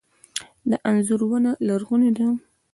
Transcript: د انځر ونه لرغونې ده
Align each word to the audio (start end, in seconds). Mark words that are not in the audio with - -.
د 0.69 0.71
انځر 0.89 1.21
ونه 1.29 1.51
لرغونې 1.67 2.11
ده 2.17 2.27